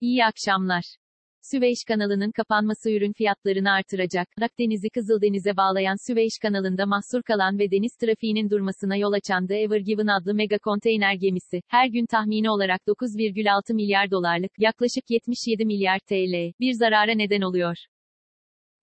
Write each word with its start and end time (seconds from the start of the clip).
İyi 0.00 0.24
akşamlar. 0.24 0.82
Süveyş 1.42 1.78
kanalının 1.88 2.30
kapanması 2.30 2.90
ürün 2.90 3.12
fiyatlarını 3.12 3.70
artıracak. 3.70 4.28
Akdeniz'i 4.42 4.90
Kızıldeniz'e 4.90 5.56
bağlayan 5.56 6.10
Süveyş 6.10 6.32
kanalında 6.42 6.86
mahsur 6.86 7.22
kalan 7.22 7.58
ve 7.58 7.70
deniz 7.70 7.96
trafiğinin 8.00 8.50
durmasına 8.50 8.96
yol 8.96 9.12
açan 9.12 9.46
The 9.46 9.62
Ever 9.62 9.80
Given 9.80 10.06
adlı 10.06 10.34
mega 10.34 10.58
konteyner 10.58 11.14
gemisi, 11.14 11.60
her 11.68 11.86
gün 11.86 12.06
tahmini 12.06 12.50
olarak 12.50 12.80
9,6 12.86 13.74
milyar 13.74 14.10
dolarlık, 14.10 14.50
yaklaşık 14.58 15.10
77 15.10 15.64
milyar 15.64 15.98
TL, 15.98 16.52
bir 16.60 16.72
zarara 16.72 17.12
neden 17.14 17.40
oluyor. 17.40 17.76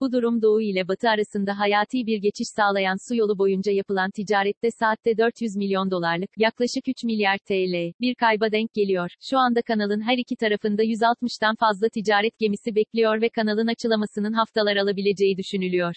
Bu 0.01 0.11
durum 0.11 0.41
Doğu 0.41 0.61
ile 0.61 0.87
Batı 0.87 1.09
arasında 1.09 1.59
hayati 1.59 2.05
bir 2.05 2.17
geçiş 2.17 2.47
sağlayan 2.55 2.97
su 3.07 3.15
yolu 3.15 3.37
boyunca 3.37 3.71
yapılan 3.71 4.11
ticarette 4.11 4.71
saatte 4.71 5.17
400 5.17 5.55
milyon 5.55 5.91
dolarlık, 5.91 6.29
yaklaşık 6.37 6.87
3 6.87 7.03
milyar 7.03 7.37
TL, 7.37 7.93
bir 8.01 8.15
kayba 8.15 8.51
denk 8.51 8.73
geliyor. 8.73 9.09
Şu 9.21 9.37
anda 9.37 9.61
kanalın 9.61 10.01
her 10.01 10.17
iki 10.17 10.35
tarafında 10.35 10.83
160'tan 10.83 11.55
fazla 11.59 11.89
ticaret 11.89 12.39
gemisi 12.39 12.75
bekliyor 12.75 13.21
ve 13.21 13.29
kanalın 13.29 13.67
açılamasının 13.67 14.33
haftalar 14.33 14.75
alabileceği 14.75 15.37
düşünülüyor. 15.37 15.95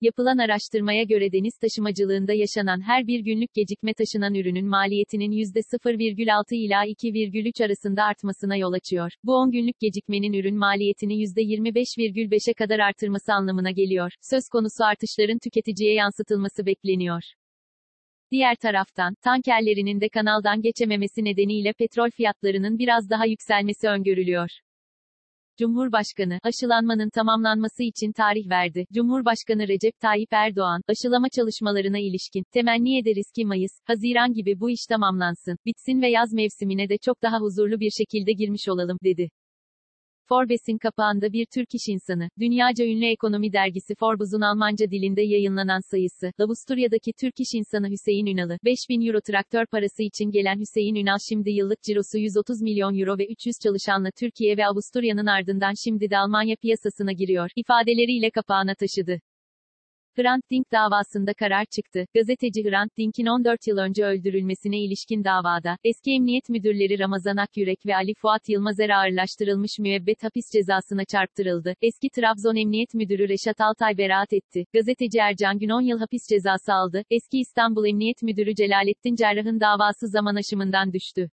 Yapılan 0.00 0.38
araştırmaya 0.38 1.02
göre 1.02 1.32
deniz 1.32 1.58
taşımacılığında 1.58 2.32
yaşanan 2.32 2.80
her 2.80 3.06
bir 3.06 3.20
günlük 3.20 3.54
gecikme 3.54 3.94
taşınan 3.94 4.34
ürünün 4.34 4.66
maliyetinin 4.66 5.30
%0,6 5.30 6.54
ila 6.54 6.86
2,3 6.86 7.64
arasında 7.64 8.02
artmasına 8.04 8.56
yol 8.56 8.72
açıyor. 8.72 9.12
Bu 9.24 9.34
10 9.34 9.50
günlük 9.50 9.80
gecikmenin 9.80 10.32
ürün 10.32 10.56
maliyetini 10.56 11.14
%25,5'e 11.14 12.54
kadar 12.54 12.78
artırması 12.78 13.32
anlamına 13.32 13.70
geliyor. 13.70 14.12
Söz 14.30 14.42
konusu 14.52 14.84
artışların 14.84 15.38
tüketiciye 15.38 15.94
yansıtılması 15.94 16.66
bekleniyor. 16.66 17.22
Diğer 18.30 18.56
taraftan, 18.56 19.14
tankerlerinin 19.24 20.00
de 20.00 20.08
kanaldan 20.08 20.62
geçememesi 20.62 21.24
nedeniyle 21.24 21.72
petrol 21.72 22.10
fiyatlarının 22.10 22.78
biraz 22.78 23.10
daha 23.10 23.26
yükselmesi 23.26 23.88
öngörülüyor. 23.88 24.48
Cumhurbaşkanı, 25.58 26.38
aşılanmanın 26.42 27.10
tamamlanması 27.10 27.82
için 27.82 28.12
tarih 28.12 28.48
verdi. 28.50 28.84
Cumhurbaşkanı 28.94 29.68
Recep 29.68 30.00
Tayyip 30.00 30.32
Erdoğan, 30.32 30.80
aşılama 30.88 31.26
çalışmalarına 31.36 31.98
ilişkin, 31.98 32.44
temenni 32.52 32.98
ederiz 32.98 33.30
ki 33.36 33.44
Mayıs, 33.46 33.72
Haziran 33.84 34.32
gibi 34.32 34.60
bu 34.60 34.70
iş 34.70 34.80
tamamlansın, 34.88 35.56
bitsin 35.66 36.02
ve 36.02 36.10
yaz 36.10 36.32
mevsimine 36.32 36.88
de 36.88 36.96
çok 37.04 37.22
daha 37.22 37.40
huzurlu 37.40 37.80
bir 37.80 37.90
şekilde 37.90 38.32
girmiş 38.32 38.68
olalım, 38.68 38.98
dedi. 39.04 39.28
Forbes'in 40.28 40.78
kapağında 40.78 41.32
bir 41.32 41.46
Türk 41.54 41.74
iş 41.74 41.88
insanı, 41.88 42.28
dünyaca 42.40 42.84
ünlü 42.84 43.06
ekonomi 43.06 43.52
dergisi 43.52 43.94
Forbes'un 43.94 44.40
Almanca 44.40 44.90
dilinde 44.90 45.22
yayınlanan 45.22 45.90
sayısı, 45.90 46.32
Avusturya'daki 46.38 47.12
Türk 47.20 47.40
iş 47.40 47.48
insanı 47.54 47.88
Hüseyin 47.90 48.26
Ünal'ı, 48.26 48.58
5000 48.64 49.06
euro 49.06 49.20
traktör 49.20 49.66
parası 49.66 50.02
için 50.02 50.30
gelen 50.30 50.58
Hüseyin 50.60 50.94
Ünal 50.94 51.18
şimdi 51.28 51.50
yıllık 51.50 51.82
cirosu 51.82 52.18
130 52.18 52.62
milyon 52.62 52.98
euro 52.98 53.18
ve 53.18 53.26
300 53.26 53.54
çalışanla 53.62 54.10
Türkiye 54.20 54.56
ve 54.56 54.66
Avusturya'nın 54.66 55.26
ardından 55.26 55.72
şimdi 55.84 56.10
de 56.10 56.18
Almanya 56.18 56.56
piyasasına 56.56 57.12
giriyor, 57.12 57.50
ifadeleriyle 57.56 58.30
kapağına 58.30 58.74
taşıdı. 58.74 59.20
Hrant 60.18 60.50
Dink 60.50 60.72
davasında 60.72 61.34
karar 61.34 61.64
çıktı. 61.64 62.06
Gazeteci 62.14 62.64
Hrant 62.64 62.96
Dink'in 62.98 63.26
14 63.26 63.66
yıl 63.66 63.78
önce 63.78 64.04
öldürülmesine 64.04 64.78
ilişkin 64.80 65.24
davada, 65.24 65.76
eski 65.84 66.12
emniyet 66.12 66.48
müdürleri 66.48 66.98
Ramazan 66.98 67.36
Akyürek 67.36 67.86
ve 67.86 67.96
Ali 67.96 68.14
Fuat 68.14 68.48
Yılmazer 68.48 68.90
ağırlaştırılmış 68.90 69.78
müebbet 69.78 70.24
hapis 70.24 70.44
cezasına 70.52 71.04
çarptırıldı. 71.04 71.74
Eski 71.82 72.10
Trabzon 72.10 72.56
Emniyet 72.56 72.94
Müdürü 72.94 73.28
Reşat 73.28 73.60
Altay 73.60 73.98
beraat 73.98 74.32
etti. 74.32 74.64
Gazeteci 74.72 75.18
Ercan 75.18 75.58
Gün 75.58 75.68
10 75.68 75.80
yıl 75.80 75.98
hapis 75.98 76.22
cezası 76.28 76.72
aldı. 76.72 77.02
Eski 77.10 77.38
İstanbul 77.38 77.86
Emniyet 77.86 78.22
Müdürü 78.22 78.54
Celalettin 78.54 79.14
Cerrah'ın 79.16 79.60
davası 79.60 80.08
zaman 80.08 80.34
aşımından 80.34 80.92
düştü. 80.92 81.30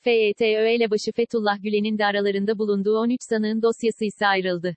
FETÖ 0.00 0.68
elebaşı 0.68 1.12
Fethullah 1.16 1.62
Gülen'in 1.62 1.98
de 1.98 2.04
aralarında 2.04 2.58
bulunduğu 2.58 2.98
13 2.98 3.20
sanığın 3.20 3.62
dosyası 3.62 4.04
ise 4.04 4.26
ayrıldı. 4.26 4.74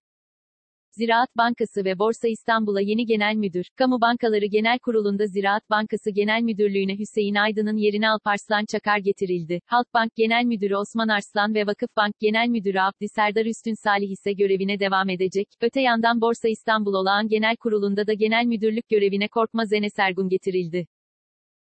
Ziraat 0.98 1.38
Bankası 1.38 1.86
ve 1.86 2.00
Borsa 2.00 2.28
İstanbul'a 2.28 2.82
yeni 2.82 3.06
genel 3.06 3.36
müdür, 3.36 3.66
Kamu 3.76 4.02
Bankaları 4.02 4.46
Genel 4.46 4.80
Kurulu'nda 4.80 5.26
Ziraat 5.28 5.70
Bankası 5.70 6.12
Genel 6.12 6.42
Müdürlüğüne 6.42 7.00
Hüseyin 7.00 7.36
Aydın'ın 7.36 7.78
yerine 7.78 8.10
Alparslan 8.10 8.66
Çakar 8.66 8.98
getirildi. 8.98 9.60
Halkbank 9.66 10.16
Genel 10.16 10.46
Müdürü 10.46 10.76
Osman 10.76 11.08
Arslan 11.08 11.54
ve 11.54 11.68
Vakıfbank 11.68 12.20
Genel 12.20 12.48
Müdürü 12.48 12.80
Abdi 12.80 13.08
Serdar 13.16 13.46
Üstün 13.46 13.84
Salih 13.84 14.12
ise 14.12 14.34
görevine 14.34 14.80
devam 14.80 15.10
edecek. 15.10 15.48
Öte 15.62 15.82
yandan 15.82 16.22
Borsa 16.22 16.48
İstanbul 16.50 16.94
Olağan 16.94 17.28
Genel 17.28 17.56
Kurulu'nda 17.56 18.08
da 18.08 18.14
genel 18.14 18.46
müdürlük 18.46 18.90
görevine 18.90 19.28
Korkmaz 19.28 19.74
Enes 19.74 20.00
Ergun 20.00 20.30
getirildi. 20.30 20.88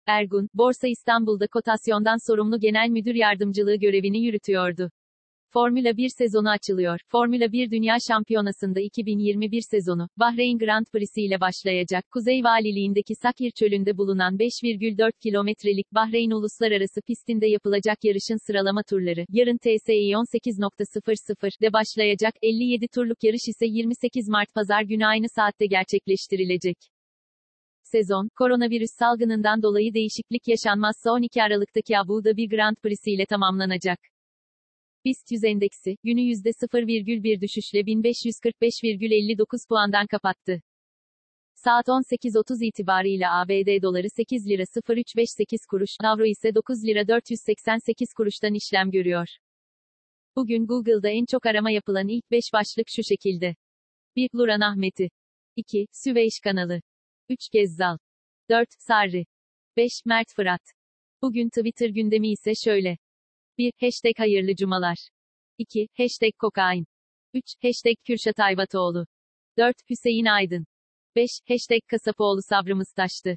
Ergun, 0.06 0.49
Borsa 0.55 0.89
İstanbul'da 0.89 1.47
kotasyondan 1.47 2.19
sorumlu 2.27 2.61
genel 2.61 2.89
müdür 2.89 3.15
yardımcılığı 3.15 3.77
görevini 3.77 4.19
yürütüyordu. 4.25 4.91
Formula 5.53 5.97
1 5.97 6.09
sezonu 6.19 6.50
açılıyor. 6.50 7.00
Formula 7.09 7.53
1 7.53 7.71
Dünya 7.71 7.97
Şampiyonası'nda 8.09 8.81
2021 8.81 9.62
sezonu, 9.71 10.09
Bahreyn 10.16 10.59
Grand 10.59 10.87
Prix'si 10.93 11.22
ile 11.22 11.41
başlayacak. 11.41 12.05
Kuzey 12.12 12.44
Valiliğindeki 12.44 13.15
Sakir 13.22 13.50
Çölü'nde 13.50 13.97
bulunan 13.99 14.37
5,4 14.37 15.12
kilometrelik 15.22 15.94
Bahreyn 15.94 16.31
Uluslararası 16.31 17.00
pistinde 17.06 17.47
yapılacak 17.47 17.99
yarışın 18.05 18.47
sıralama 18.47 18.83
turları, 18.91 19.25
yarın 19.28 19.59
TSI 19.59 19.93
18.00'de 19.93 21.72
başlayacak. 21.72 22.34
57 22.43 22.88
turluk 22.94 23.25
yarış 23.25 23.49
ise 23.49 23.67
28 23.67 24.28
Mart 24.28 24.55
Pazar 24.55 24.82
günü 24.82 25.06
aynı 25.06 25.27
saatte 25.37 25.67
gerçekleştirilecek. 25.67 26.77
Sezon, 27.82 28.28
koronavirüs 28.38 28.91
salgınından 28.99 29.62
dolayı 29.62 29.94
değişiklik 29.94 30.49
yaşanmazsa 30.49 31.12
12 31.12 31.43
Aralık'taki 31.43 31.99
Abu 31.99 32.25
Dhabi 32.25 32.49
Grand 32.49 32.77
Prix'si 32.82 33.11
ile 33.12 33.27
tamamlanacak. 33.27 33.99
BIST 35.05 35.31
100 35.31 35.44
endeksi, 35.44 35.97
günü 36.05 36.21
%0,1 36.21 37.41
düşüşle 37.41 37.81
1545,59 37.81 39.69
puandan 39.69 40.06
kapattı. 40.06 40.62
Saat 41.55 41.88
18.30 41.88 42.65
itibarıyla 42.65 43.41
ABD 43.41 43.83
doları 43.83 44.11
8 44.11 44.47
lira 44.47 44.65
0358 44.88 45.66
kuruş, 45.66 45.91
avro 46.05 46.25
ise 46.25 46.55
9 46.55 46.84
lira 46.84 47.09
488 47.09 48.09
kuruştan 48.16 48.55
işlem 48.55 48.91
görüyor. 48.91 49.28
Bugün 50.37 50.66
Google'da 50.66 51.09
en 51.09 51.25
çok 51.31 51.47
arama 51.47 51.71
yapılan 51.71 52.09
ilk 52.09 52.31
5 52.31 52.44
başlık 52.53 52.87
şu 52.88 53.03
şekilde. 53.03 53.55
1. 54.17 54.28
Luran 54.34 54.61
Ahmet'i. 54.61 55.11
2. 55.56 55.87
Süveyş 55.93 56.41
kanalı. 56.44 56.81
3. 57.28 57.38
Gezzal. 57.53 57.99
4. 58.50 58.69
Sarri. 58.78 59.27
5. 59.77 59.93
Mert 60.06 60.34
Fırat. 60.37 60.62
Bugün 61.22 61.49
Twitter 61.49 61.88
gündemi 61.88 62.31
ise 62.31 62.53
şöyle. 62.65 62.99
1. 63.60 63.72
Hashtag 63.81 64.19
hayırlı 64.19 64.56
cumalar. 64.56 65.09
2. 65.59 65.88
Hashtag 65.97 66.32
kokain. 66.38 66.87
3. 67.34 67.44
Hashtag 67.62 67.94
Kürşat 68.06 68.41
Ayvatoğlu. 68.41 69.06
4. 69.59 69.76
Hüseyin 69.91 70.25
Aydın. 70.25 70.66
5. 71.16 71.31
Hashtag 71.48 71.81
Kasapoğlu 71.88 72.41
sabrımız 72.43 72.93
taştı. 72.97 73.37